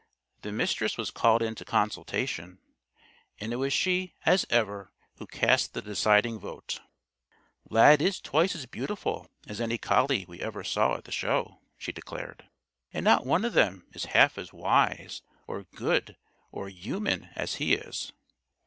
[0.41, 2.57] The Mistress was called into consultation.
[3.39, 6.79] And it was she, as ever, who cast the deciding vote.
[7.69, 11.91] "Lad is twice as beautiful as any collie we ever saw at the Show," she
[11.91, 12.49] declared,
[12.91, 16.17] "and not one of them is half as wise or good
[16.51, 18.11] or human as he is.